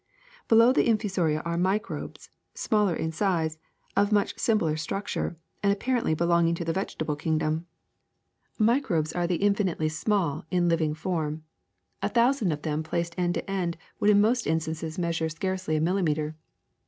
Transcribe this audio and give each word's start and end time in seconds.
^^ 0.45 0.47
Below 0.47 0.73
the 0.73 0.87
infusoria 0.89 1.41
are 1.45 1.59
microbes, 1.59 2.31
smaller 2.55 2.95
in 2.95 3.11
size, 3.11 3.59
of 3.95 4.11
much 4.11 4.33
simpler 4.35 4.75
structure, 4.75 5.37
and 5.61 5.71
apparently 5.71 6.15
belonging 6.15 6.55
to 6.55 6.65
the 6.65 6.73
vegetable 6.73 7.15
kingdom. 7.15 7.67
Microbes 8.57 9.13
are 9.13 9.27
the 9.27 9.37
infi 9.37 9.61
GERMS 9.63 9.77
317 9.77 9.77
nitely 9.87 9.91
small 9.91 10.45
in 10.49 10.67
living 10.69 10.95
form. 10.95 11.43
A 12.01 12.09
thousand 12.09 12.51
of 12.51 12.63
them 12.63 12.81
placed 12.81 13.13
end 13.15 13.35
to 13.35 13.47
end 13.47 13.77
would 13.99 14.09
in 14.09 14.19
most 14.19 14.47
instances 14.47 14.97
measure 14.97 15.29
scarcely 15.29 15.75
a 15.75 15.79
millimeter. 15.79 16.35